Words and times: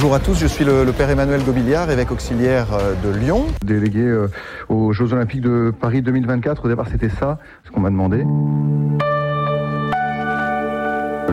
Bonjour 0.00 0.14
à 0.14 0.20
tous, 0.20 0.38
je 0.38 0.46
suis 0.46 0.64
le, 0.64 0.92
père 0.96 1.10
Emmanuel 1.10 1.42
Gobiliard, 1.42 1.90
évêque 1.90 2.12
auxiliaire 2.12 2.68
euh, 2.72 2.94
de 3.02 3.08
Lyon. 3.08 3.46
Délégué 3.64 4.04
euh, 4.04 4.28
aux 4.68 4.92
Jeux 4.92 5.12
Olympiques 5.12 5.40
de 5.40 5.72
Paris 5.76 6.02
2024, 6.02 6.66
au 6.66 6.68
départ 6.68 6.86
c'était 6.88 7.08
ça, 7.08 7.40
ce 7.64 7.72
qu'on 7.72 7.80
m'a 7.80 7.90
demandé. 7.90 8.18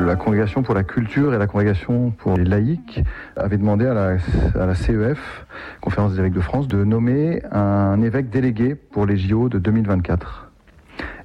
La 0.04 0.16
congrégation 0.16 0.64
pour 0.64 0.74
la 0.74 0.84
culture 0.84 1.36
et 1.36 1.38
la 1.38 1.46
congrégation 1.46 2.10
pour 2.10 2.38
les 2.38 2.44
laïcs 2.44 3.04
avait 3.36 3.60
demandé 3.60 3.86
à 3.86 3.94
la, 3.94 4.74
CEF, 4.74 5.46
Conférence 5.80 6.14
des 6.14 6.20
évêques 6.20 6.34
de 6.34 6.42
France, 6.42 6.68
de 6.68 6.84
nommer 6.84 7.44
un 7.52 8.02
évêque 8.02 8.32
délégué 8.32 8.74
pour 8.74 9.06
les 9.06 9.16
JO 9.16 9.48
de 9.48 9.60
2024. 9.60 10.45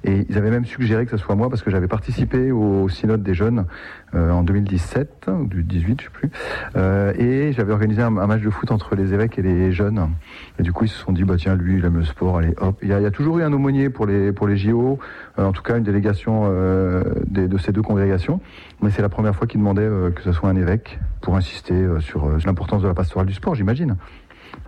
Et 0.03 0.25
ils 0.29 0.37
avaient 0.37 0.49
même 0.49 0.65
suggéré 0.65 1.05
que 1.05 1.11
ce 1.11 1.17
soit 1.17 1.35
moi 1.35 1.49
parce 1.49 1.61
que 1.61 1.69
j'avais 1.69 1.87
participé 1.87 2.51
au 2.51 2.89
synode 2.89 3.21
des 3.21 3.33
jeunes 3.33 3.65
euh, 4.15 4.31
en 4.31 4.43
2017 4.43 5.29
ou 5.29 5.45
du 5.45 5.63
18, 5.63 6.01
je 6.01 6.05
sais 6.05 6.11
plus. 6.11 6.29
Euh, 6.75 7.13
et 7.17 7.53
j'avais 7.53 7.71
organisé 7.71 8.01
un, 8.01 8.09
match 8.09 8.41
de 8.41 8.49
foot 8.49 8.71
entre 8.71 8.95
les 8.95 9.13
évêques 9.13 9.37
et 9.37 9.41
les 9.41 9.71
jeunes. 9.71 10.09
Et 10.59 10.63
du 10.63 10.73
coup, 10.73 10.85
ils 10.85 10.89
se 10.89 10.97
sont 10.97 11.11
dit 11.11 11.23
bah 11.23 11.35
tiens, 11.37 11.55
lui, 11.55 11.77
il 11.77 11.85
aime 11.85 11.97
le 11.97 12.03
sport, 12.03 12.37
allez 12.37 12.53
hop. 12.57 12.79
Il 12.81 12.89
y 12.89 12.93
a, 12.93 13.11
toujours 13.11 13.39
eu 13.39 13.43
un 13.43 13.53
aumônier 13.53 13.89
pour 13.89 14.05
les 14.05 14.31
pour 14.31 14.47
les 14.47 14.57
JO, 14.57 14.99
euh, 15.37 15.45
en 15.45 15.51
tout 15.51 15.61
cas 15.61 15.77
une 15.77 15.83
délégation 15.83 16.49
de 16.51 17.57
ces 17.57 17.71
deux 17.71 17.81
congrégations. 17.81 18.41
Mais 18.81 18.89
c'est 18.89 19.01
la 19.01 19.09
première 19.09 19.35
fois 19.35 19.47
qu'ils 19.47 19.59
demandaient 19.59 19.89
que 20.15 20.21
ce 20.23 20.31
soit 20.31 20.49
un 20.49 20.55
évêque 20.55 20.99
pour 21.21 21.35
insister 21.35 21.87
sur 21.99 22.27
l'importance 22.45 22.81
de 22.81 22.87
la 22.87 22.93
pastorale 22.93 23.27
du 23.27 23.33
sport, 23.33 23.55
j'imagine. 23.55 23.97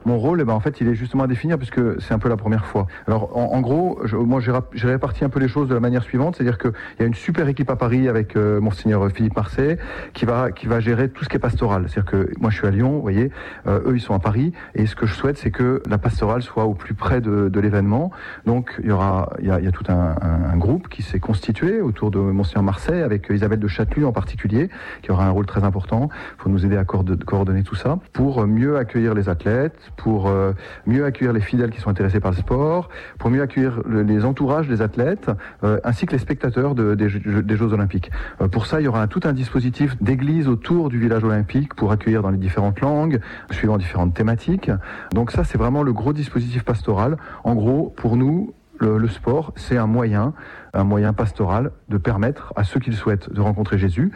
Mon 0.06 0.18
rôle, 0.18 0.42
eh 0.42 0.44
ben, 0.44 0.54
en 0.54 0.60
fait, 0.60 0.82
il 0.82 0.88
est 0.88 0.96
justement 0.96 1.24
à 1.24 1.28
définir 1.28 1.58
puisque 1.58 2.02
c'est 2.02 2.14
un 2.14 2.20
peu 2.20 2.28
la 2.28 2.36
première 2.36 2.66
fois. 2.66 2.88
Alors, 3.08 3.38
en, 3.38 3.62
gros, 3.62 4.00
je, 4.04 4.18
moi, 4.18 4.42
j'ai 4.42 4.88
réparti 4.88 5.24
un 5.24 5.30
peu 5.30 5.40
les 5.40 5.48
choses 5.48 5.70
de 5.70 5.74
la 5.74 5.80
manière 5.80 6.04
suivante, 6.04 6.36
c'est-à-dire 6.36 6.58
qu'il 6.58 6.74
y 7.00 7.04
a 7.04 7.06
une 7.06 7.14
super 7.14 7.48
équipe 7.48 7.70
à 7.70 7.76
Paris 7.76 8.10
avec 8.10 8.36
euh, 8.36 8.60
monseigneur 8.60 9.10
Philippe 9.12 9.36
Marseille 9.36 9.78
qui 10.14 10.26
va 10.26 10.52
qui 10.52 10.68
va 10.68 10.80
gérer 10.80 11.10
tout 11.10 11.24
ce 11.24 11.30
qui 11.30 11.38
est 11.38 11.40
pastoral. 11.40 11.86
C'est-à-dire 11.88 12.12
que 12.12 12.30
moi, 12.40 12.50
je 12.50 12.58
suis 12.58 12.68
à 12.68 12.72
Lyon, 12.72 12.92
vous 12.92 13.02
voyez, 13.02 13.32
euh, 13.68 13.80
eux, 13.86 13.96
ils 13.96 14.02
sont 14.02 14.14
à 14.14 14.20
Paris, 14.20 14.52
et 14.76 14.86
ce 14.86 14.96
que 14.96 15.06
je 15.06 15.14
souhaite, 15.14 15.38
c'est 15.38 15.52
que 15.52 15.82
la 15.90 15.98
pastorale 15.98 16.42
soit 16.42 16.66
au 16.66 16.74
plus 16.74 16.96
près 16.96 17.22
de, 17.22 17.48
de 17.48 17.60
l'événement. 17.60 18.12
Donc, 18.46 18.76
il 18.84 18.90
y 18.90 18.92
aura, 18.92 19.32
il 19.40 19.48
y 19.48 19.52
a, 19.52 19.60
il 19.60 19.66
y 19.66 19.68
a 19.68 19.72
tout 19.72 19.86
un, 19.88 20.16
un, 20.22 20.58
groupe 20.58 20.90
qui 20.90 21.02
s'est 21.02 21.20
constitué 21.20 21.82
autour 21.82 22.12
de 22.12 22.20
monseigneur 22.20 22.64
Marseille 22.64 23.02
avec 23.02 23.30
Isabelle 23.30 23.60
de 23.60 23.68
Châtelus 23.68 24.06
en 24.06 24.12
particulier, 24.12 24.70
qui 25.02 25.12
aura 25.12 25.26
un 25.26 25.30
rôle 25.30 25.46
très 25.46 25.64
important 25.64 26.10
pour 26.38 26.50
nous 26.50 26.66
aider 26.66 26.78
à 26.78 26.84
coordonner 26.84 27.64
tout 27.64 27.76
ça, 27.76 28.00
pour 28.12 28.46
mieux 28.46 28.78
accueillir 28.78 29.14
les 29.14 29.30
athlètes 29.30 29.73
pour 29.98 30.28
euh, 30.28 30.54
mieux 30.86 31.06
accueillir 31.06 31.34
les 31.34 31.42
fidèles 31.42 31.72
qui 31.72 31.80
sont 31.80 31.90
intéressés 31.90 32.20
par 32.20 32.32
le 32.32 32.38
sport, 32.38 32.90
pour 33.18 33.30
mieux 33.30 33.42
accueillir 33.42 33.82
les 33.88 34.26
entourages 34.26 34.68
des 34.68 34.82
athlètes, 34.82 35.30
euh, 35.64 35.80
ainsi 35.84 36.06
que 36.06 36.12
les 36.12 36.18
spectateurs 36.18 36.76
des, 36.76 37.10
Jeux 37.10 37.74
Olympiques. 37.74 38.12
Euh, 38.42 38.48
pour 38.48 38.66
ça, 38.66 38.82
il 38.82 38.86
y 38.86 38.88
aura 38.88 39.08
tout 39.08 39.22
un 39.24 39.34
dispositif 39.34 40.02
d'église 40.02 40.48
autour 40.48 40.90
du 40.90 41.00
village 41.00 41.24
olympique 41.24 41.74
pour 41.74 41.92
accueillir 41.92 42.22
dans 42.22 42.32
les 42.32 42.38
différentes 42.38 42.82
langues, 42.82 43.20
suivant 43.52 43.78
différentes 43.78 44.14
thématiques. 44.14 44.72
Donc 45.14 45.32
ça, 45.32 45.44
c'est 45.44 45.58
vraiment 45.58 45.84
le 45.84 45.94
gros 45.94 46.14
dispositif 46.14 46.64
pastoral. 46.64 47.18
En 47.44 47.56
gros, 47.56 47.94
pour 47.96 48.18
nous, 48.18 48.54
le, 48.84 49.08
sport, 49.08 49.54
c'est 49.56 49.78
un 49.78 49.88
moyen, 49.88 50.34
un 50.74 50.84
moyen 50.84 51.14
pastoral 51.14 51.72
de 51.90 51.98
permettre 51.98 52.54
à 52.56 52.64
ceux 52.64 52.80
qui 52.80 52.90
le 52.90 52.96
souhaitent 52.96 53.32
de 53.32 53.42
rencontrer 53.42 53.78
Jésus, 53.78 54.12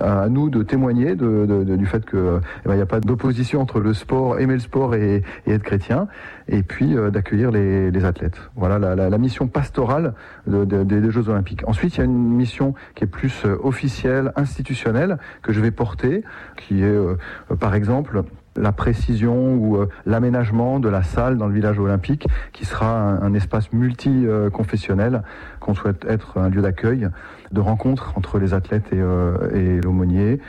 à 0.00 0.28
nous 0.28 0.50
de 0.50 0.62
témoigner 0.62 1.14
du 1.16 1.86
fait 1.86 2.08
qu'il 2.08 2.40
eh 2.64 2.68
ben, 2.68 2.76
n'y 2.76 2.82
a 2.82 2.86
pas 2.86 3.00
d'opposition 3.00 3.60
entre 3.60 3.80
le 3.80 3.94
sport, 3.94 4.38
aimer 4.38 4.54
le 4.54 4.60
sport 4.60 4.94
et, 4.94 5.22
être 5.46 5.62
chrétien, 5.62 6.08
et 6.48 6.62
puis 6.62 6.96
euh, 6.96 7.10
d'accueillir 7.10 7.50
les, 7.50 8.04
athlètes. 8.04 8.38
Voilà 8.56 8.78
la, 8.78 9.18
mission 9.18 9.46
pastorale 9.46 10.14
des 10.46 11.10
Jeux 11.10 11.28
Olympiques. 11.28 11.62
Ensuite, 11.68 11.96
il 11.96 11.98
y 11.98 12.00
a 12.00 12.04
une 12.04 12.34
mission 12.34 12.74
qui 12.94 13.04
est 13.04 13.06
plus 13.06 13.44
euh, 13.44 13.56
officielle, 13.62 14.32
institutionnelle, 14.36 15.18
que 15.42 15.52
je 15.52 15.60
vais 15.60 15.70
porter, 15.70 16.24
qui 16.56 16.82
est, 16.82 16.86
euh, 16.86 17.16
par 17.60 17.74
exemple, 17.74 18.24
la 18.56 18.72
précision 18.72 19.54
ou 19.54 19.76
euh, 19.76 19.88
l'aménagement 20.06 20.80
de 20.80 20.88
la 20.88 21.02
salle 21.02 21.38
dans 21.38 21.46
le 21.46 21.54
village 21.54 21.78
olympique, 21.78 22.26
qui 22.52 22.64
sera 22.64 23.00
un, 23.00 23.34
espace 23.34 23.72
multi-confessionnel, 23.72 25.22
qu'on 25.60 25.74
souhaite 25.74 26.04
être 26.06 26.38
un 26.38 26.50
lieu 26.50 26.62
d'accueil, 26.62 27.08
de 27.50 27.60
rencontre 27.60 28.12
entre 28.16 28.38
les 28.38 28.54
athlètes 28.54 28.92
et, 28.92 29.00
euh, 29.00 29.80
l'aumônier, 29.82 30.40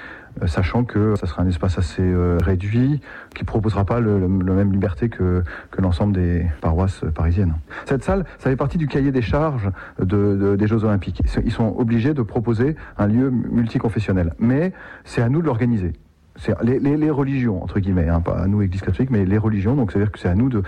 euh, 0.42 0.48
sachant 0.48 0.84
que 0.84 1.16
ça 1.16 1.28
sera 1.28 1.44
un 1.44 1.48
espace 1.48 1.78
assez 1.78 2.04
réduit, 2.42 3.00
qui 3.36 3.44
proposera 3.46 3.86
pas 3.86 4.00
le, 4.00 4.28
même 4.28 4.72
liberté 4.72 5.08
que, 5.10 5.44
l'ensemble 5.78 6.14
des 6.14 6.46
paroisses 6.62 7.04
parisiennes. 7.16 7.56
Cette 7.86 8.04
salle, 8.04 8.26
ça 8.38 8.50
fait 8.50 8.56
partie 8.56 8.78
du 8.78 8.88
cahier 8.88 9.12
des 9.12 9.22
charges 9.22 9.70
des 10.02 10.68
Jeux 10.68 10.84
Olympiques. 10.84 11.22
Ils 11.44 11.52
sont 11.52 11.76
obligés 11.78 12.14
de 12.14 12.22
proposer 12.22 12.76
un 12.98 13.08
lieu 13.08 13.30
multiconfessionnel, 13.30 14.34
mais 14.40 14.74
c'est 15.04 15.22
à 15.22 15.30
nous 15.30 15.42
de 15.42 15.46
l'organiser 15.46 15.94
c'est 16.36 16.54
les, 16.64 17.12
religions, 17.12 17.62
entre 17.62 17.80
guillemets, 17.80 18.10
hein, 18.10 18.20
pas 18.20 18.38
à 18.38 18.48
nous, 18.48 18.62
Église 18.62 18.82
catholique, 18.82 19.12
mais 19.12 19.26
les 19.26 19.38
religions. 19.38 19.76
Donc, 19.76 19.92
c'est-à-dire 19.92 20.12
que 20.12 20.20
c'est 20.20 20.30
à 20.30 20.36
nous 20.36 20.50
de, 20.50 20.64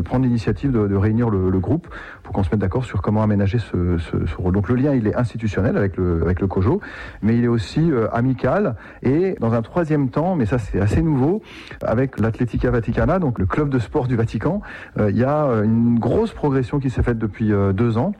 prendre 0.00 0.24
l'initiative 0.24 0.72
de, 0.72 0.94
réunir 0.96 1.28
le, 1.28 1.58
groupe 1.60 1.88
pour 2.22 2.32
qu'on 2.32 2.42
se 2.42 2.50
mette 2.50 2.60
d'accord 2.60 2.84
sur 2.84 3.02
comment 3.02 3.22
aménager 3.22 3.58
ce, 3.58 3.98
rôle. 4.38 4.54
Donc, 4.54 4.68
le 4.68 4.76
lien, 4.76 4.94
il 4.94 5.06
est 5.06 5.14
institutionnel 5.14 5.76
avec 5.76 5.96
le, 5.96 6.22
avec 6.22 6.40
le 6.40 6.46
COJO, 6.46 6.80
mais 7.22 7.36
il 7.36 7.44
est 7.44 7.48
aussi 7.48 7.90
euh, 7.90 8.08
amical. 8.12 8.76
Et 9.02 9.36
dans 9.40 9.52
un 9.52 9.62
troisième 9.62 10.08
temps, 10.08 10.36
mais 10.36 10.46
ça, 10.46 10.58
c'est 10.58 10.80
assez 10.80 11.02
nouveau, 11.02 11.42
avec 11.82 12.18
l'Atletica 12.18 12.70
Vaticana, 12.70 13.18
donc 13.18 13.38
le 13.38 13.46
club 13.46 13.68
de 13.68 13.78
sport 13.78 14.06
du 14.06 14.16
Vatican, 14.16 14.62
euh, 14.98 15.10
il 15.10 15.18
y 15.18 15.24
a 15.24 15.44
euh, 15.44 15.64
une 15.64 15.98
grosse 15.98 16.32
progression 16.32 16.80
qui 16.80 16.88
s'est 16.88 17.02
faite 17.02 17.18
depuis 17.18 17.52
deux 17.74 17.98
ans 17.98 18.12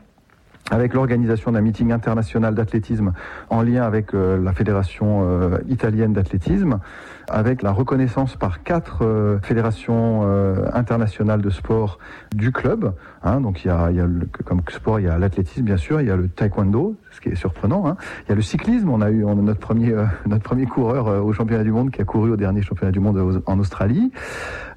avec 0.71 0.95
l'organisation 0.95 1.53
d'un 1.53 1.61
meeting 1.61 1.93
international 1.93 2.55
d'athlétisme 2.55 3.13
en 3.51 3.63
lien 3.63 3.83
avec 3.83 4.15
euh, 4.15 4.43
la 4.43 4.53
fédération 4.53 5.23
euh, 5.23 5.59
italienne 5.69 6.13
d'athlétisme, 6.13 6.79
avec 7.29 7.63
la 7.63 7.73
reconnaissance 7.73 8.37
par 8.37 8.63
quatre 8.63 9.05
euh, 9.05 9.39
fédérations 9.41 9.91
internationales 10.73 11.43
de 11.43 11.51
sport 11.51 11.99
du 12.35 12.53
club. 12.53 12.95
Hein, 13.23 13.41
donc 13.41 13.65
il 13.65 13.69
y 13.69 13.71
a, 13.71 13.91
y 13.91 14.01
a 14.01 14.07
le, 14.07 14.29
comme 14.45 14.61
sport, 14.69 15.01
il 15.01 15.07
y 15.07 15.09
a 15.09 15.19
l'athlétisme 15.19 15.63
bien 15.63 15.77
sûr, 15.77 16.01
il 16.01 16.07
y 16.07 16.11
a 16.11 16.17
le 16.17 16.29
taekwondo, 16.29 16.97
ce 17.11 17.21
qui 17.21 17.29
est 17.29 17.35
surprenant. 17.35 17.87
Hein. 17.87 17.97
Il 18.25 18.31
y 18.31 18.33
a 18.33 18.35
le 18.35 18.43
cyclisme. 18.43 18.89
On 18.89 19.01
a 19.01 19.11
eu 19.11 19.25
on 19.25 19.33
a 19.33 19.43
notre 19.43 19.61
premier 19.61 19.95
notre 20.27 20.43
premier 20.43 20.67
coureur 20.67 21.25
au 21.25 21.33
championnat 21.33 21.65
du 21.65 21.73
monde 21.73 21.91
qui 21.91 22.01
a 22.01 22.05
couru 22.05 22.31
au 22.31 22.37
dernier 22.37 22.63
championnat 22.63 22.93
du 22.93 23.01
monde 23.01 23.43
en 23.47 23.59
Australie. 23.59 24.13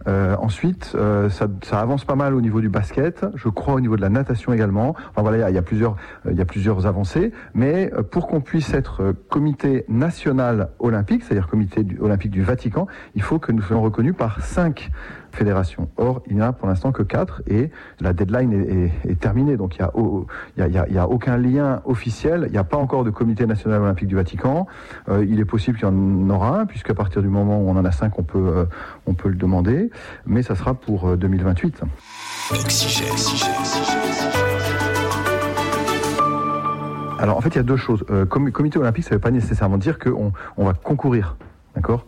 Ensuite, 0.05 0.95
ça, 1.29 1.47
ça, 1.63 1.79
avance 1.79 2.05
pas 2.05 2.15
mal 2.15 2.33
au 2.33 2.41
niveau 2.41 2.61
du 2.61 2.69
basket. 2.69 3.25
Je 3.35 3.49
crois 3.49 3.75
au 3.75 3.79
niveau 3.79 3.95
de 3.95 4.01
la 4.01 4.09
natation 4.09 4.53
également. 4.53 4.95
Enfin 5.09 5.21
voilà, 5.21 5.37
il 5.37 5.41
y 5.41 5.43
a, 5.43 5.49
il 5.49 5.55
y 5.55 5.59
a 5.59 5.61
plusieurs 5.61 5.95
euh, 6.25 6.31
il 6.31 6.37
y 6.37 6.41
a 6.41 6.45
plusieurs 6.45 6.85
avancées, 6.85 7.31
mais 7.53 7.91
euh, 7.93 8.03
pour 8.03 8.27
qu'on 8.27 8.41
puisse 8.41 8.73
être 8.73 9.01
euh, 9.01 9.13
comité 9.29 9.85
national 9.87 10.69
olympique, 10.79 11.23
c'est-à-dire 11.23 11.47
comité 11.47 11.85
olympique 11.99 12.31
du 12.31 12.41
Vatican, 12.41 12.87
il 13.15 13.21
faut 13.21 13.39
que 13.39 13.51
nous 13.51 13.61
soyons 13.61 13.81
reconnus 13.81 14.15
par 14.17 14.43
cinq 14.43 14.89
fédérations. 15.33 15.89
Or, 15.97 16.21
il 16.27 16.35
n'y 16.35 16.41
en 16.41 16.47
a 16.47 16.53
pour 16.53 16.67
l'instant 16.67 16.91
que 16.91 17.03
quatre 17.03 17.41
et 17.47 17.69
la 17.99 18.13
deadline 18.13 18.91
est, 19.05 19.19
terminée. 19.19 19.57
Donc, 19.57 19.77
il 19.77 20.67
n'y 20.67 20.77
a, 20.77 21.03
a, 21.03 21.07
aucun 21.07 21.37
lien 21.37 21.81
officiel. 21.85 22.45
Il 22.47 22.51
n'y 22.51 22.57
a 22.57 22.63
pas 22.63 22.77
encore 22.77 23.03
de 23.03 23.09
comité 23.09 23.45
national 23.45 23.81
olympique 23.81 24.07
du 24.07 24.15
Vatican. 24.15 24.67
il 25.09 25.39
est 25.39 25.45
possible 25.45 25.77
qu'il 25.77 25.87
y 25.87 25.91
en 25.91 26.29
aura 26.29 26.59
un, 26.59 26.65
puisqu'à 26.65 26.93
partir 26.93 27.21
du 27.21 27.27
moment 27.27 27.59
où 27.59 27.69
on 27.69 27.75
en 27.75 27.85
a 27.85 27.91
cinq, 27.91 28.19
on 28.19 28.23
peut, 28.23 28.67
on 29.05 29.13
peut 29.13 29.29
le 29.29 29.35
demander. 29.35 29.89
Mais 30.25 30.43
ça 30.43 30.55
sera 30.55 30.73
pour 30.73 31.17
2028. 31.17 31.81
Alors 37.23 37.37
en 37.37 37.41
fait, 37.41 37.49
il 37.49 37.55
y 37.55 37.59
a 37.59 37.63
deux 37.63 37.77
choses. 37.77 38.03
Euh, 38.09 38.25
comité 38.25 38.77
olympique, 38.77 39.05
ça 39.05 39.11
ne 39.11 39.15
veut 39.15 39.21
pas 39.21 39.31
nécessairement 39.31 39.77
dire 39.77 39.97
qu'on 39.97 40.33
on 40.57 40.65
va 40.65 40.73
concourir. 40.73 41.37
D'accord 41.75 42.05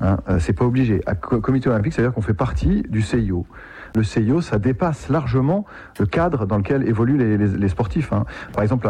hein, 0.00 0.18
euh, 0.28 0.38
C'est 0.40 0.52
pas 0.52 0.64
obligé. 0.64 1.00
À 1.06 1.14
comité 1.14 1.68
olympique, 1.68 1.92
ça 1.92 2.02
veut 2.02 2.08
dire 2.08 2.14
qu'on 2.14 2.22
fait 2.22 2.34
partie 2.34 2.82
du 2.88 3.02
CIO. 3.02 3.46
Le 3.96 4.02
CIO, 4.02 4.40
ça 4.40 4.58
dépasse 4.58 5.08
largement 5.08 5.66
le 6.00 6.06
cadre 6.06 6.46
dans 6.46 6.56
lequel 6.56 6.88
évoluent 6.88 7.38
les, 7.38 7.68
sportifs. 7.68 8.12
Hein. 8.12 8.24
Par 8.52 8.64
exemple, 8.64 8.88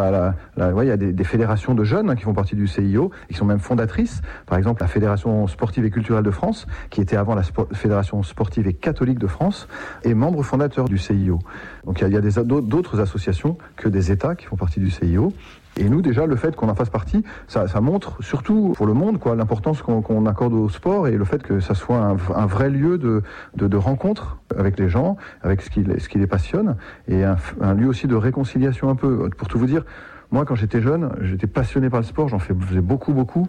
il 0.57 0.87
y 0.87 0.91
a 0.91 0.97
des, 0.97 1.23
fédérations 1.23 1.75
de 1.75 1.83
jeunes 1.83 2.09
hein, 2.09 2.15
qui 2.15 2.23
font 2.23 2.33
partie 2.33 2.55
du 2.55 2.65
CIO 2.65 3.11
et 3.29 3.33
qui 3.33 3.37
sont 3.37 3.45
même 3.45 3.59
fondatrices. 3.59 4.23
Par 4.47 4.57
exemple, 4.57 4.81
la 4.81 4.87
Fédération 4.87 5.45
sportive 5.45 5.85
et 5.85 5.91
culturelle 5.91 6.23
de 6.23 6.31
France, 6.31 6.65
qui 6.89 7.01
était 7.01 7.17
avant 7.17 7.35
la 7.35 7.43
Fédération 7.73 8.23
sportive 8.23 8.65
et 8.65 8.73
catholique 8.73 9.19
de 9.19 9.27
France, 9.27 9.67
est 10.03 10.15
membre 10.15 10.41
fondateur 10.41 10.89
du 10.89 10.97
CIO. 10.97 11.37
Donc 11.85 12.01
il 12.01 12.09
y 12.09 12.17
a, 12.17 12.19
y 12.19 12.39
a 12.39 12.43
d'autres 12.43 12.99
associations 12.99 13.59
que 13.75 13.87
des 13.87 14.11
États 14.11 14.33
qui 14.33 14.47
font 14.47 14.55
partie 14.55 14.79
du 14.79 14.89
CIO. 14.89 15.31
Et 15.77 15.89
nous, 15.89 16.01
déjà, 16.01 16.25
le 16.25 16.35
fait 16.35 16.55
qu'on 16.55 16.69
en 16.69 16.75
fasse 16.75 16.89
partie, 16.89 17.23
ça, 17.47 17.67
ça, 17.67 17.81
montre 17.81 18.23
surtout 18.23 18.73
pour 18.77 18.85
le 18.85 18.93
monde 18.93 19.19
quoi 19.19 19.35
l'importance 19.35 19.81
qu'on 19.81 20.25
accorde 20.25 20.53
au 20.53 20.69
sport 20.69 21.07
et 21.07 21.11
le 21.11 21.25
fait 21.25 21.43
que 21.43 21.59
ça 21.59 21.75
soit 21.75 21.97
un, 21.97 22.17
un 22.33 22.45
vrai 22.45 22.69
lieu 22.69 22.97
de, 22.97 23.23
de, 23.55 23.67
de, 23.67 23.77
rencontre 23.77 24.37
avec 24.57 24.79
les 24.79 24.87
gens, 24.87 25.17
avec 25.41 25.61
ce 25.61 25.69
qui, 25.69 25.83
ce 25.97 26.07
qui 26.07 26.17
les 26.17 26.27
passionne, 26.27 26.77
et 27.09 27.25
un, 27.25 27.35
un 27.59 27.73
lieu 27.73 27.87
aussi 27.87 28.07
de 28.07 28.15
réconciliation 28.15 28.89
un 28.89 28.95
peu. 28.95 29.29
Pour 29.37 29.49
tout 29.49 29.59
vous 29.59 29.65
dire, 29.65 29.83
moi, 30.31 30.45
quand 30.45 30.55
j'étais 30.55 30.81
jeune, 30.81 31.11
j'étais 31.21 31.47
passionné 31.47 31.89
par 31.89 31.99
le 31.99 32.05
sport, 32.05 32.29
j'en 32.29 32.39
faisais 32.39 32.81
beaucoup, 32.81 33.13
beaucoup. 33.13 33.47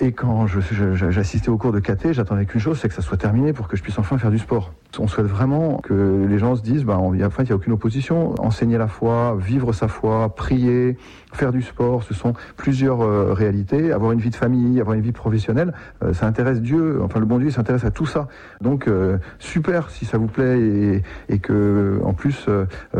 Et 0.00 0.12
quand 0.12 0.46
j'assistais 0.46 1.50
au 1.50 1.58
cours 1.58 1.72
de 1.72 1.80
KT, 1.80 2.12
j'attendais 2.12 2.46
qu'une 2.46 2.60
chose, 2.60 2.78
c'est 2.80 2.88
que 2.88 2.94
ça 2.94 3.02
soit 3.02 3.18
terminé 3.18 3.52
pour 3.52 3.68
que 3.68 3.76
je 3.76 3.82
puisse 3.82 3.98
enfin 3.98 4.18
faire 4.18 4.30
du 4.30 4.38
sport. 4.38 4.72
On 4.98 5.06
souhaite 5.06 5.26
vraiment 5.26 5.78
que 5.78 6.26
les 6.28 6.38
gens 6.38 6.56
se 6.56 6.62
disent, 6.62 6.84
bah, 6.84 6.98
en 6.98 7.12
fait, 7.12 7.42
il 7.42 7.46
n'y 7.46 7.52
a 7.52 7.54
aucune 7.54 7.72
opposition. 7.72 8.34
Enseigner 8.40 8.76
la 8.76 8.88
foi, 8.88 9.36
vivre 9.38 9.72
sa 9.72 9.86
foi, 9.86 10.34
prier, 10.34 10.96
faire 11.32 11.52
du 11.52 11.62
sport, 11.62 12.02
ce 12.02 12.12
sont 12.12 12.32
plusieurs 12.56 13.02
euh, 13.02 13.32
réalités. 13.32 13.92
Avoir 13.92 14.10
une 14.12 14.18
vie 14.18 14.30
de 14.30 14.36
famille, 14.36 14.80
avoir 14.80 14.96
une 14.96 15.02
vie 15.02 15.12
professionnelle, 15.12 15.72
euh, 16.02 16.12
ça 16.12 16.26
intéresse 16.26 16.60
Dieu. 16.60 17.00
Enfin, 17.02 17.20
le 17.20 17.26
bon 17.26 17.38
Dieu 17.38 17.50
s'intéresse 17.50 17.84
à 17.84 17.92
tout 17.92 18.06
ça. 18.06 18.26
Donc, 18.60 18.88
euh, 18.88 19.18
super 19.38 19.90
si 19.90 20.06
ça 20.06 20.18
vous 20.18 20.26
plaît 20.26 21.02
et, 21.28 21.38
que, 21.38 22.00
en 22.04 22.12
plus, 22.12 22.48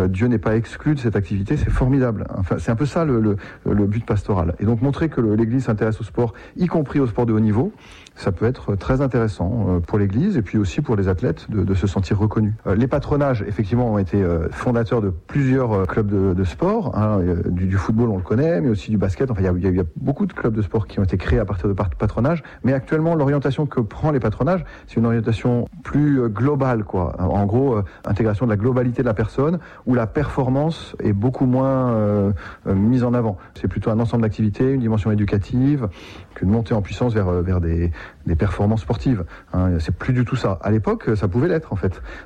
Dieu 0.08 0.28
n'est 0.28 0.38
pas 0.38 0.56
exclu 0.56 0.94
de 0.94 1.00
cette 1.00 1.16
activité, 1.16 1.56
c'est 1.56 1.70
formidable. 1.70 2.26
Enfin, 2.38 2.56
c'est 2.58 2.70
un 2.70 2.76
peu 2.76 2.86
ça 2.86 3.04
le, 3.04 3.36
but 3.64 4.06
pastoral. 4.06 4.54
Et 4.60 4.64
donc, 4.64 4.81
montrer 4.81 5.08
que 5.08 5.20
l'Église 5.20 5.64
s'intéresse 5.64 6.00
au 6.00 6.04
sport, 6.04 6.34
y 6.56 6.66
compris 6.66 7.00
au 7.00 7.06
sport 7.06 7.26
de 7.26 7.32
haut 7.32 7.40
niveau, 7.40 7.72
ça 8.14 8.32
peut 8.32 8.46
être 8.46 8.76
très 8.76 9.00
intéressant 9.00 9.81
pour 9.86 9.98
l'Église 9.98 10.36
et 10.36 10.43
puis 10.43 10.58
aussi 10.58 10.81
pour 10.81 10.96
les 10.96 11.08
athlètes 11.08 11.50
de, 11.50 11.64
de 11.64 11.75
se 11.81 11.87
sentir 11.87 12.19
reconnus. 12.19 12.55
Les 12.77 12.87
patronages, 12.87 13.44
effectivement, 13.47 13.93
ont 13.93 13.99
été 13.99 14.23
fondateurs 14.50 15.00
de 15.00 15.11
plusieurs 15.11 15.87
clubs 15.87 16.35
de, 16.35 16.44
sport. 16.44 16.97
Hein, 16.97 17.21
du, 17.47 17.77
football, 17.77 18.11
on 18.11 18.17
le 18.17 18.23
connaît, 18.23 18.61
mais 18.61 18.69
aussi 18.69 18.91
du 18.91 18.99
basket. 18.99 19.31
Enfin, 19.31 19.41
il 19.41 19.77
y, 19.77 19.81
a, 19.81 19.85
beaucoup 19.97 20.27
de 20.27 20.32
clubs 20.32 20.55
de 20.55 20.62
sport 20.62 20.87
qui 20.87 21.00
ont 21.00 21.05
été 21.05 21.17
créés 21.17 21.38
à 21.38 21.44
partir 21.44 21.69
de 21.69 21.75
patronage. 21.75 22.43
Mais 22.65 22.73
actuellement, 22.73 23.15
l'orientation 23.15 23.67
que 23.67 23.81
prend 23.81 24.11
les 24.11 24.21
patronages, 24.21 24.65
c'est 24.87 24.97
une 24.97 25.06
orientation 25.06 25.67
plus 25.82 26.29
globale, 26.29 26.85
quoi. 26.85 27.17
En 27.19 27.47
gros, 27.47 27.77
euh, 27.77 27.85
intégration 28.05 28.47
de 28.47 28.50
la 28.50 28.56
globalité 28.56 29.03
de 29.03 29.06
la 29.06 29.15
personne, 29.15 29.59
où 29.87 29.94
la 29.94 30.06
performance 30.06 30.97
est 31.03 31.12
beaucoup 31.12 31.47
moins 31.47 31.91
euh, 31.91 32.32
mise 32.67 33.05
en 33.05 33.15
avant. 33.15 33.38
C'est 33.55 33.69
plutôt 33.69 33.91
un 33.91 34.00
ensemble 34.00 34.23
d'activités, 34.23 34.73
une 34.73 34.81
dimension 34.81 35.11
éducative, 35.11 35.88
qu'une 36.35 36.50
montée 36.50 36.75
en 36.75 36.82
puissance 36.82 37.15
vers, 37.15 37.61
des 37.61 37.91
performances 38.37 38.82
sportives. 38.82 39.25
Hein. 39.53 39.79
C'est 39.79 39.94
plus 39.94 40.12
du 40.12 40.25
tout 40.25 40.37
ça. 40.37 40.59
À 40.62 40.71
l'époque, 40.71 41.11
ça 41.17 41.29
pouvait 41.29 41.49
l'être, 41.49 41.69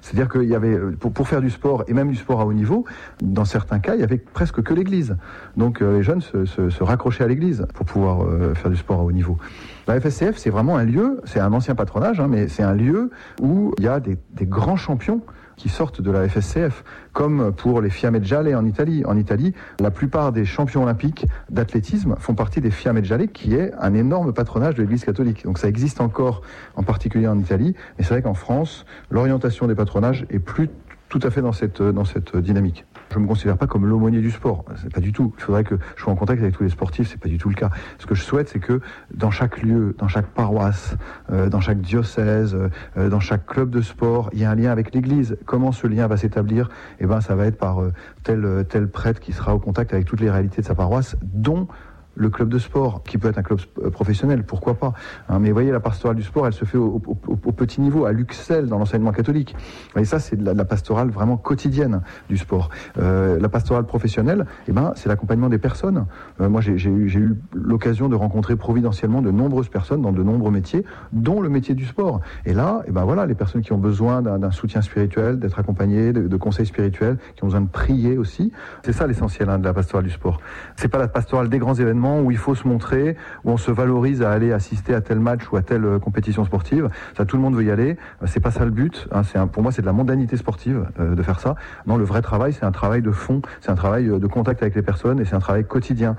C'est-à-dire 0.00 0.28
qu'il 0.28 0.48
y 0.48 0.54
avait, 0.54 0.76
pour, 0.78 1.28
faire 1.28 1.40
du 1.40 1.50
sport, 1.50 1.84
et 1.88 1.94
même 1.94 2.10
du 2.10 2.16
sport 2.16 2.40
à 2.40 2.46
haut 2.46 2.52
niveau, 2.52 2.84
dans 3.22 3.44
certains 3.44 3.78
cas, 3.78 3.94
il 3.94 4.00
y 4.00 4.04
avait 4.04 4.18
presque 4.18 4.62
que 4.62 4.74
l'église. 4.74 5.16
Donc, 5.56 5.80
les 5.80 6.02
jeunes 6.02 6.20
se, 6.20 6.82
raccrochaient 6.82 7.24
à 7.24 7.28
l'église 7.28 7.66
pour 7.74 7.86
pouvoir 7.86 8.24
euh, 8.24 8.54
faire 8.54 8.70
du 8.70 8.76
sport 8.76 9.00
à 9.00 9.04
haut 9.04 9.12
niveau. 9.12 9.38
La 9.86 10.00
FSCF, 10.00 10.36
c'est 10.36 10.50
vraiment 10.50 10.76
un 10.76 10.84
lieu, 10.84 11.20
c'est 11.24 11.40
un 11.40 11.52
ancien 11.52 11.74
patronage, 11.74 12.20
hein, 12.20 12.28
mais 12.28 12.48
c'est 12.48 12.62
un 12.62 12.74
lieu 12.74 13.10
où 13.40 13.72
il 13.78 13.84
y 13.84 13.88
a 13.88 14.00
des 14.00 14.16
grands 14.46 14.76
champions 14.76 15.20
qui 15.56 15.68
sortent 15.68 16.00
de 16.00 16.10
la 16.10 16.28
FSCF, 16.28 16.84
comme 17.12 17.52
pour 17.52 17.80
les 17.80 17.90
Fiamme 17.90 18.22
Gialle 18.22 18.54
en 18.54 18.64
Italie. 18.64 19.04
En 19.04 19.16
Italie, 19.16 19.54
la 19.80 19.90
plupart 19.90 20.32
des 20.32 20.44
champions 20.44 20.82
olympiques 20.82 21.26
d'athlétisme 21.50 22.16
font 22.18 22.34
partie 22.34 22.60
des 22.60 22.70
Fiamme 22.70 23.02
Gialle, 23.04 23.28
qui 23.28 23.54
est 23.54 23.72
un 23.78 23.94
énorme 23.94 24.32
patronage 24.32 24.74
de 24.74 24.82
l'Église 24.82 25.04
catholique. 25.04 25.44
Donc 25.44 25.58
ça 25.58 25.68
existe 25.68 26.00
encore, 26.00 26.42
en 26.76 26.82
particulier 26.82 27.28
en 27.28 27.38
Italie, 27.38 27.74
mais 27.98 28.04
c'est 28.04 28.14
vrai 28.14 28.22
qu'en 28.22 28.34
France, 28.34 28.84
l'orientation 29.10 29.66
des 29.66 29.74
patronages 29.74 30.26
est 30.30 30.38
plus 30.38 30.68
tout 31.14 31.24
à 31.24 31.30
fait 31.30 31.42
dans 31.42 31.52
cette, 31.52 31.80
dans 31.80 32.04
cette 32.04 32.36
dynamique. 32.36 32.86
Je 33.12 33.20
me 33.20 33.28
considère 33.28 33.56
pas 33.56 33.68
comme 33.68 33.86
l'aumônier 33.86 34.20
du 34.20 34.32
sport. 34.32 34.64
C'est 34.82 34.92
pas 34.92 35.00
du 35.00 35.12
tout. 35.12 35.32
Il 35.38 35.44
faudrait 35.44 35.62
que 35.62 35.76
je 35.94 36.02
sois 36.02 36.12
en 36.12 36.16
contact 36.16 36.42
avec 36.42 36.56
tous 36.56 36.64
les 36.64 36.70
sportifs. 36.70 37.08
C'est 37.08 37.20
pas 37.20 37.28
du 37.28 37.38
tout 37.38 37.48
le 37.48 37.54
cas. 37.54 37.70
Ce 38.00 38.06
que 38.06 38.16
je 38.16 38.22
souhaite, 38.24 38.48
c'est 38.48 38.58
que 38.58 38.80
dans 39.14 39.30
chaque 39.30 39.62
lieu, 39.62 39.94
dans 39.96 40.08
chaque 40.08 40.26
paroisse, 40.26 40.96
euh, 41.30 41.48
dans 41.48 41.60
chaque 41.60 41.80
diocèse, 41.80 42.58
euh, 42.96 43.08
dans 43.08 43.20
chaque 43.20 43.46
club 43.46 43.70
de 43.70 43.80
sport, 43.80 44.28
il 44.32 44.40
y 44.40 44.44
a 44.44 44.50
un 44.50 44.56
lien 44.56 44.72
avec 44.72 44.92
l'Église. 44.92 45.36
Comment 45.46 45.70
ce 45.70 45.86
lien 45.86 46.08
va 46.08 46.16
s'établir? 46.16 46.68
Eh 46.98 47.06
ben, 47.06 47.20
ça 47.20 47.36
va 47.36 47.46
être 47.46 47.58
par 47.58 47.80
euh, 47.80 47.92
tel 48.24 48.66
tel 48.68 48.88
prêtre 48.88 49.20
qui 49.20 49.32
sera 49.32 49.54
au 49.54 49.60
contact 49.60 49.94
avec 49.94 50.06
toutes 50.06 50.20
les 50.20 50.32
réalités 50.32 50.62
de 50.62 50.66
sa 50.66 50.74
paroisse, 50.74 51.14
dont 51.22 51.68
le 52.16 52.30
club 52.30 52.48
de 52.48 52.58
sport, 52.58 53.02
qui 53.04 53.18
peut 53.18 53.28
être 53.28 53.38
un 53.38 53.42
club 53.42 53.60
professionnel, 53.92 54.44
pourquoi 54.44 54.74
pas. 54.74 54.92
Hein, 55.28 55.38
mais 55.40 55.48
vous 55.48 55.54
voyez, 55.54 55.72
la 55.72 55.80
pastorale 55.80 56.16
du 56.16 56.22
sport, 56.22 56.46
elle 56.46 56.52
se 56.52 56.64
fait 56.64 56.78
au, 56.78 56.98
petit 56.98 57.80
niveau, 57.80 58.04
à 58.04 58.12
l'UXEL, 58.12 58.66
dans 58.66 58.78
l'enseignement 58.78 59.12
catholique. 59.12 59.56
Et 59.96 60.04
ça, 60.04 60.18
c'est 60.18 60.40
la, 60.40 60.54
la, 60.54 60.64
pastorale 60.64 61.10
vraiment 61.10 61.36
quotidienne 61.36 62.02
du 62.28 62.36
sport. 62.36 62.70
Euh, 62.98 63.38
la 63.40 63.48
pastorale 63.48 63.84
professionnelle, 63.84 64.46
eh 64.68 64.72
ben, 64.72 64.92
c'est 64.96 65.08
l'accompagnement 65.08 65.48
des 65.48 65.58
personnes. 65.58 66.06
Euh, 66.40 66.48
moi, 66.48 66.60
j'ai 66.60 66.72
eu, 66.72 67.36
l'occasion 67.52 68.08
de 68.08 68.16
rencontrer 68.16 68.56
providentiellement 68.56 69.22
de 69.22 69.30
nombreuses 69.30 69.68
personnes 69.68 70.02
dans 70.02 70.12
de 70.12 70.22
nombreux 70.22 70.50
métiers, 70.50 70.84
dont 71.12 71.40
le 71.40 71.48
métier 71.48 71.74
du 71.74 71.86
sport. 71.86 72.20
Et 72.44 72.52
là, 72.52 72.82
eh 72.86 72.92
ben 72.92 73.04
voilà, 73.04 73.26
les 73.26 73.34
personnes 73.34 73.62
qui 73.62 73.72
ont 73.72 73.78
besoin 73.78 74.22
d'un 74.22 74.50
soutien 74.50 74.82
spirituel, 74.82 75.38
d'être 75.38 75.58
accompagnées, 75.58 76.12
de, 76.12 76.28
de, 76.28 76.36
conseils 76.36 76.66
spirituels, 76.66 77.18
qui 77.36 77.44
ont 77.44 77.46
besoin 77.46 77.60
de 77.60 77.68
prier 77.68 78.18
aussi. 78.18 78.52
C'est 78.84 78.92
ça 78.92 79.06
l'essentiel 79.06 79.48
hein, 79.48 79.58
de 79.58 79.64
la 79.64 79.72
pastorale 79.72 80.04
du 80.04 80.10
sport. 80.10 80.40
C'est 80.76 80.88
pas 80.88 80.98
la 80.98 81.08
pastorale 81.08 81.48
des 81.48 81.58
grands 81.58 81.74
événements 81.74 82.03
où 82.04 82.30
il 82.30 82.36
faut 82.36 82.54
se 82.54 82.68
montrer, 82.68 83.16
où 83.44 83.50
on 83.50 83.56
se 83.56 83.70
valorise 83.70 84.22
à 84.22 84.30
aller 84.30 84.52
assister 84.52 84.94
à 84.94 85.00
tel 85.00 85.18
match 85.18 85.50
ou 85.50 85.56
à 85.56 85.62
telle 85.62 85.84
euh, 85.84 85.98
compétition 85.98 86.44
sportive. 86.44 86.90
Ça, 87.16 87.24
tout 87.24 87.36
le 87.36 87.42
monde 87.42 87.54
veut 87.54 87.64
y 87.64 87.70
aller. 87.70 87.96
Euh, 88.22 88.26
c'est 88.26 88.40
pas 88.40 88.50
ça 88.50 88.64
le 88.64 88.70
but. 88.70 89.08
Hein. 89.12 89.46
Pour 89.46 89.62
moi, 89.62 89.72
c'est 89.72 89.82
de 89.82 89.86
la 89.86 89.92
mondanité 89.92 90.36
sportive 90.36 90.86
euh, 91.00 91.14
de 91.14 91.22
faire 91.22 91.40
ça. 91.40 91.54
Non, 91.86 91.96
le 91.96 92.04
vrai 92.04 92.22
travail, 92.22 92.52
c'est 92.52 92.64
un 92.64 92.72
travail 92.72 93.02
de 93.02 93.10
fond. 93.10 93.42
C'est 93.60 93.70
un 93.70 93.74
travail 93.74 94.06
de 94.06 94.26
contact 94.26 94.62
avec 94.62 94.74
les 94.74 94.82
personnes 94.82 95.20
et 95.20 95.24
c'est 95.24 95.34
un 95.34 95.40
travail 95.40 95.64
quotidien. 95.64 96.16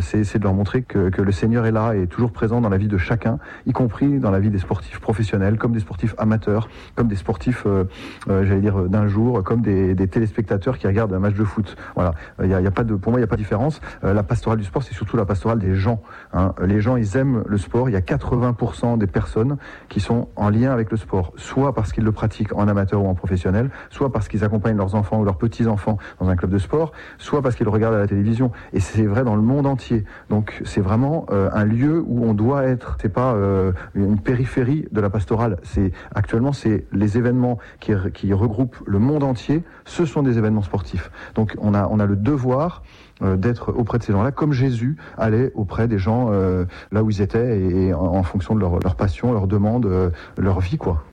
C'est 0.00 0.38
de 0.38 0.42
leur 0.42 0.54
montrer 0.54 0.82
que, 0.82 1.10
le 1.20 1.32
Seigneur 1.32 1.66
est 1.66 1.72
là 1.72 1.94
et 1.94 2.02
est 2.02 2.06
toujours 2.06 2.32
présent 2.32 2.60
dans 2.60 2.68
la 2.68 2.76
vie 2.76 2.88
de 2.88 2.98
chacun, 2.98 3.38
y 3.66 3.72
compris 3.72 4.18
dans 4.18 4.30
la 4.30 4.40
vie 4.40 4.50
des 4.50 4.58
sportifs 4.58 5.00
professionnels, 5.00 5.58
comme 5.58 5.72
des 5.72 5.80
sportifs 5.80 6.14
amateurs, 6.18 6.68
comme 6.94 7.08
des 7.08 7.16
sportifs, 7.16 7.66
j'allais 8.26 8.60
dire 8.60 8.88
d'un 8.88 9.06
jour, 9.08 9.42
comme 9.44 9.60
des, 9.60 9.94
téléspectateurs 10.08 10.78
qui 10.78 10.86
regardent 10.86 11.12
un 11.12 11.18
match 11.18 11.34
de 11.34 11.44
foot. 11.44 11.76
Voilà. 11.94 12.12
Pour 12.36 12.46
moi, 13.12 13.18
il 13.18 13.22
n'y 13.22 13.24
a 13.24 13.26
pas 13.26 13.36
de 13.36 13.36
différence. 13.36 13.80
la 14.02 14.22
pastorale 14.22 14.58
du 14.58 14.64
sport, 14.64 14.82
c'est 14.82 14.94
surtout 14.94 15.16
la 15.16 15.26
pastorale 15.28 15.60
des 15.60 15.74
gens. 15.76 16.02
Hein. 16.32 16.54
Les 16.60 16.80
gens, 16.80 16.96
ils 16.96 17.16
aiment 17.16 17.44
le 17.46 17.58
sport. 17.58 17.88
Il 17.88 17.92
y 17.92 17.96
a 17.96 18.00
80% 18.00 18.98
des 18.98 19.06
personnes 19.06 19.56
qui 19.88 20.00
sont 20.00 20.28
en 20.34 20.50
lien 20.50 20.72
avec 20.72 20.90
le 20.90 20.96
sport, 20.96 21.32
soit 21.36 21.74
parce 21.74 21.92
qu'ils 21.92 22.04
le 22.04 22.12
pratiquent 22.12 22.54
en 22.56 22.66
amateur 22.66 23.02
ou 23.02 23.08
en 23.08 23.14
professionnel, 23.14 23.70
soit 23.90 24.10
parce 24.10 24.26
qu'ils 24.26 24.42
accompagnent 24.42 24.76
leurs 24.76 24.94
enfants 24.94 25.20
ou 25.20 25.24
leurs 25.24 25.38
petits-enfants 25.38 25.98
dans 26.20 26.28
un 26.28 26.36
club 26.36 26.50
de 26.50 26.58
sport, 26.58 26.92
soit 27.18 27.42
parce 27.42 27.54
qu'ils 27.54 27.66
le 27.66 27.70
regardent 27.70 27.94
à 27.94 27.98
la 27.98 28.08
télévision. 28.08 28.50
Et 28.72 28.80
c'est 28.80 29.06
vrai 29.06 29.22
dans 29.22 29.36
le 29.36 29.42
monde 29.42 29.66
entier. 29.66 30.04
Donc 30.30 30.60
c'est 30.64 30.80
vraiment 30.80 31.26
euh, 31.30 31.50
un 31.52 31.64
lieu 31.64 32.02
où 32.04 32.24
on 32.24 32.34
doit 32.34 32.64
être. 32.64 32.96
C'est 33.00 33.12
pas 33.12 33.34
euh, 33.34 33.72
une 33.94 34.18
périphérie 34.18 34.88
de 34.90 35.00
la 35.00 35.10
pastorale. 35.10 35.58
C'est 35.62 35.92
actuellement 36.14 36.52
c'est 36.52 36.86
les 36.92 37.18
événements 37.18 37.58
qui, 37.80 37.92
qui 38.14 38.32
regroupent 38.32 38.82
le 38.86 38.98
monde 38.98 39.22
entier. 39.22 39.62
Ce 39.84 40.04
sont 40.06 40.22
des 40.22 40.38
événements 40.38 40.62
sportifs. 40.62 41.10
Donc 41.34 41.54
on 41.58 41.74
a 41.74 41.86
on 41.90 42.00
a 42.00 42.06
le 42.06 42.16
devoir 42.16 42.82
d'être 43.20 43.72
auprès 43.76 43.98
de 43.98 44.04
ces 44.04 44.12
gens-là, 44.12 44.32
comme 44.32 44.52
Jésus 44.52 44.96
allait 45.16 45.52
auprès 45.54 45.88
des 45.88 45.98
gens 45.98 46.28
euh, 46.30 46.64
là 46.92 47.02
où 47.02 47.10
ils 47.10 47.20
étaient 47.20 47.58
et, 47.58 47.94
en 47.94 48.22
fonction 48.22 48.54
de 48.54 48.60
leur, 48.60 48.78
leur 48.80 48.94
passion, 48.94 49.32
leur 49.32 49.46
demande, 49.46 49.86
euh, 49.86 50.10
leur 50.36 50.60
vie, 50.60 50.76
quoi. 50.76 51.04